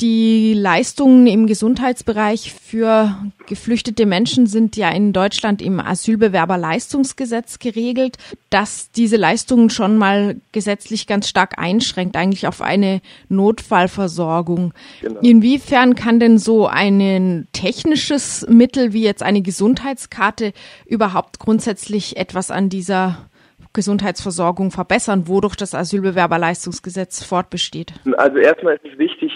[0.00, 8.18] Die Leistungen im Gesundheitsbereich für geflüchtete Menschen sind ja in Deutschland im Asylbewerberleistungsgesetz geregelt,
[8.50, 14.74] dass diese Leistungen schon mal gesetzlich ganz stark einschränkt, eigentlich auf eine Notfallversorgung.
[15.00, 15.20] Genau.
[15.20, 20.54] Inwiefern kann denn so ein technisches Mittel wie jetzt eine Gesundheitskarte
[20.86, 23.30] überhaupt grundsätzlich etwas an dieser
[23.74, 27.92] Gesundheitsversorgung verbessern, wodurch das Asylbewerberleistungsgesetz fortbesteht?
[28.16, 29.32] Also erstmal ist es wichtig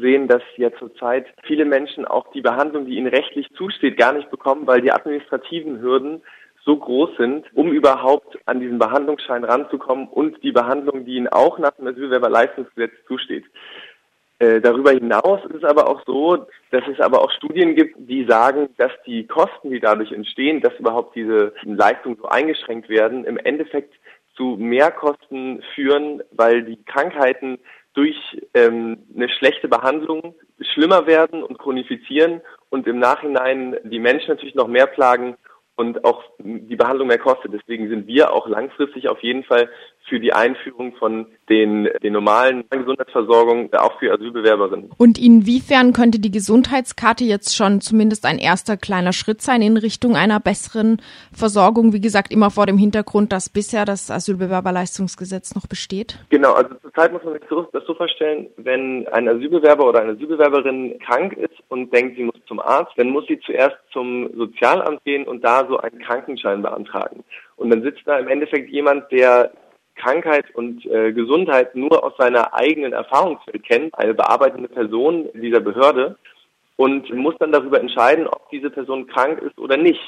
[0.00, 4.30] sehen, dass ja zurzeit viele Menschen auch die Behandlung, die ihnen rechtlich zusteht, gar nicht
[4.30, 6.22] bekommen, weil die administrativen Hürden
[6.64, 11.58] so groß sind, um überhaupt an diesen Behandlungsschein ranzukommen und die Behandlung, die ihnen auch
[11.58, 13.44] nach dem Asylbewerberleistungsgesetz zusteht.
[14.40, 18.24] Äh, darüber hinaus ist es aber auch so, dass es aber auch Studien gibt, die
[18.24, 23.36] sagen, dass die Kosten, die dadurch entstehen, dass überhaupt diese Leistungen so eingeschränkt werden, im
[23.38, 23.94] Endeffekt
[24.36, 27.58] zu Mehrkosten führen, weil die Krankheiten
[27.98, 28.16] durch
[28.54, 34.68] ähm, eine schlechte Behandlung schlimmer werden und chronifizieren und im Nachhinein die Menschen natürlich noch
[34.68, 35.36] mehr plagen
[35.78, 37.52] und auch die Behandlung mehr kostet.
[37.52, 39.68] Deswegen sind wir auch langfristig auf jeden Fall
[40.08, 44.90] für die Einführung von den, den normalen Gesundheitsversorgung, auch für Asylbewerberinnen.
[44.96, 50.16] Und inwiefern könnte die Gesundheitskarte jetzt schon zumindest ein erster kleiner Schritt sein in Richtung
[50.16, 51.00] einer besseren
[51.32, 51.92] Versorgung?
[51.92, 56.18] Wie gesagt, immer vor dem Hintergrund, dass bisher das Asylbewerberleistungsgesetz noch besteht?
[56.30, 57.42] Genau, also zurzeit muss man sich
[57.72, 62.34] das so vorstellen, wenn ein Asylbewerber oder eine Asylbewerberin krank ist und denkt, sie muss
[62.46, 67.24] zum Arzt, dann muss sie zuerst zum Sozialamt gehen und da so einen Krankenschein beantragen.
[67.56, 69.52] Und dann sitzt da im Endeffekt jemand, der
[69.96, 76.16] Krankheit und äh, Gesundheit nur aus seiner eigenen Erfahrungswelt kennt, eine bearbeitende Person dieser Behörde
[76.76, 80.00] und muss dann darüber entscheiden, ob diese Person krank ist oder nicht.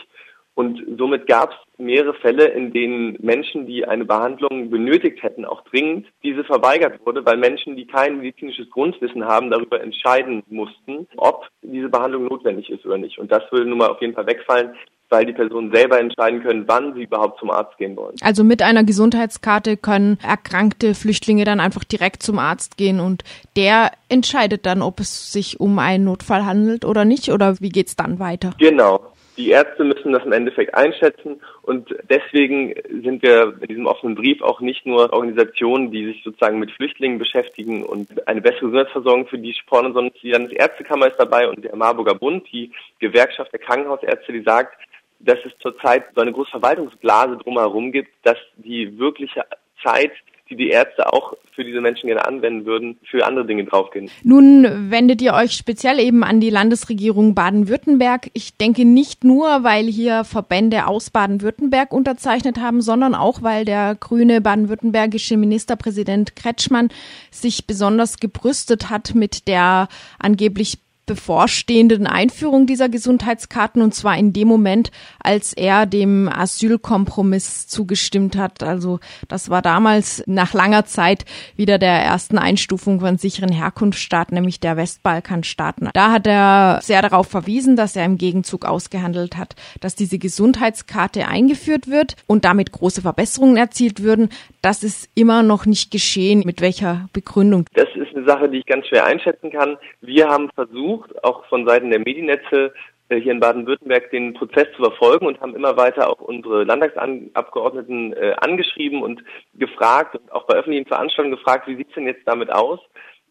[0.55, 5.63] Und somit gab es mehrere Fälle, in denen Menschen, die eine Behandlung benötigt hätten, auch
[5.65, 11.49] dringend, diese verweigert wurde, weil Menschen, die kein medizinisches Grundwissen haben, darüber entscheiden mussten, ob
[11.63, 13.19] diese Behandlung notwendig ist oder nicht.
[13.19, 14.75] Und das würde nun mal auf jeden Fall wegfallen,
[15.11, 18.17] weil die Personen selber entscheiden können, wann sie überhaupt zum Arzt gehen wollen.
[18.23, 23.25] Also mit einer Gesundheitskarte können erkrankte Flüchtlinge dann einfach direkt zum Arzt gehen und
[23.57, 27.97] der entscheidet dann, ob es sich um einen Notfall handelt oder nicht oder wie geht's
[27.97, 28.55] dann weiter?
[28.59, 29.01] Genau.
[29.37, 34.43] Die Ärzte müssen das im Endeffekt einschätzen und deswegen sind wir in diesem offenen Brief
[34.43, 39.39] auch nicht nur Organisationen, die sich sozusagen mit Flüchtlingen beschäftigen und eine bessere Gesundheitsversorgung für
[39.39, 44.31] die spornen, sondern die Landesärztekammer ist dabei und der Marburger Bund, die Gewerkschaft der Krankenhausärzte,
[44.33, 44.77] die sagt,
[45.21, 49.45] dass es zurzeit so eine große Verwaltungsblase drumherum gibt, dass die wirkliche
[49.83, 50.13] Zeit
[50.51, 54.11] die die Ärzte auch für diese Menschen gerne anwenden würden, für andere Dinge draufgehen.
[54.25, 58.31] Nun wendet ihr euch speziell eben an die Landesregierung Baden-Württemberg.
[58.33, 63.95] Ich denke nicht nur, weil hier Verbände aus Baden-Württemberg unterzeichnet haben, sondern auch, weil der
[63.95, 66.89] grüne baden-württembergische Ministerpräsident Kretschmann
[67.31, 69.89] sich besonders gebrüstet hat mit der
[70.19, 70.79] angeblich
[71.11, 78.63] bevorstehenden Einführung dieser Gesundheitskarten und zwar in dem Moment, als er dem Asylkompromiss zugestimmt hat.
[78.63, 81.25] Also das war damals nach langer Zeit
[81.57, 85.91] wieder der ersten Einstufung von sicheren Herkunftsstaaten, nämlich der Westbalkanstaaten.
[85.95, 91.27] Da hat er sehr darauf verwiesen, dass er im Gegenzug ausgehandelt hat, dass diese Gesundheitskarte
[91.27, 94.29] eingeführt wird und damit große Verbesserungen erzielt würden.
[94.63, 96.43] Das ist immer noch nicht geschehen.
[96.45, 97.67] Mit welcher Begründung?
[97.75, 99.79] Das ist eine Sache, die ich ganz schwer einschätzen kann.
[100.01, 102.73] Wir haben versucht, auch von Seiten der Mediennetze
[103.11, 108.13] äh, hier in Baden-Württemberg den Prozess zu verfolgen und haben immer weiter auch unsere Landtagsabgeordneten
[108.13, 109.23] äh, angeschrieben und
[109.55, 112.79] gefragt und auch bei öffentlichen Veranstaltungen gefragt, wie sieht's denn jetzt damit aus?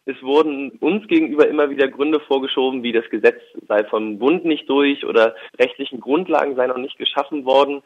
[0.05, 4.69] Es wurden uns gegenüber immer wieder Gründe vorgeschoben, wie das Gesetz sei vom Bund nicht
[4.69, 7.81] durch oder rechtlichen Grundlagen sei noch nicht geschaffen worden.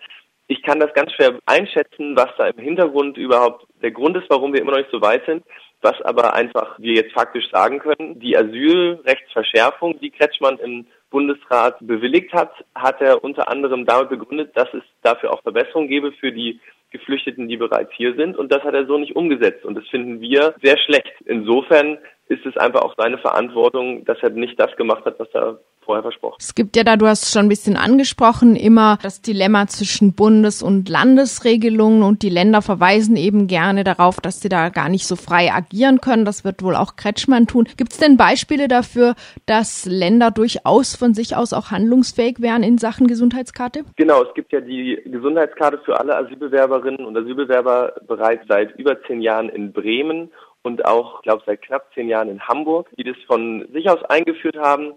[0.47, 4.53] Ich kann das ganz schwer einschätzen, was da im Hintergrund überhaupt der Grund ist, warum
[4.53, 5.43] wir immer noch nicht so weit sind.
[5.83, 12.31] Was aber einfach wir jetzt faktisch sagen können, die Asylrechtsverschärfung, die Kretschmann im Bundesrat bewilligt
[12.31, 16.61] hat, hat er unter anderem damit begründet, dass es dafür auch Verbesserungen gäbe für die
[16.91, 18.37] Geflüchteten, die bereits hier sind.
[18.37, 19.65] Und das hat er so nicht umgesetzt.
[19.65, 21.13] Und das finden wir sehr schlecht.
[21.25, 21.97] Insofern
[22.29, 26.01] ist es einfach auch seine Verantwortung, dass er nicht das gemacht hat, was er vorher
[26.01, 26.37] versprochen.
[26.39, 30.13] Es gibt ja da, du hast es schon ein bisschen angesprochen, immer das Dilemma zwischen
[30.13, 35.07] Bundes- und Landesregelungen und die Länder verweisen eben gerne darauf, dass sie da gar nicht
[35.07, 36.25] so frei agieren können.
[36.25, 37.67] Das wird wohl auch Kretschmann tun.
[37.77, 39.15] Gibt es denn Beispiele dafür,
[39.45, 43.83] dass Länder durchaus von sich aus auch handlungsfähig wären in Sachen Gesundheitskarte?
[43.95, 49.21] Genau, es gibt ja die Gesundheitskarte für alle Asylbewerberinnen und Asylbewerber bereits seit über zehn
[49.21, 50.29] Jahren in Bremen
[50.63, 54.03] und auch, ich glaube, seit knapp zehn Jahren in Hamburg, die das von sich aus
[54.05, 54.93] eingeführt haben,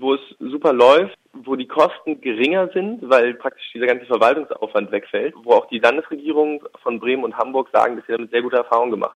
[0.00, 5.34] wo es super läuft, wo die Kosten geringer sind, weil praktisch dieser ganze Verwaltungsaufwand wegfällt,
[5.42, 8.90] wo auch die Landesregierungen von Bremen und Hamburg sagen, dass sie damit sehr gute Erfahrungen
[8.90, 9.00] gemacht